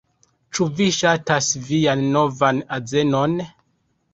Ĉu 0.57 0.65
vi 0.79 0.87
ŝatas 0.99 1.49
vian 1.67 2.03
novan 2.17 2.65
azenon? 2.79 3.37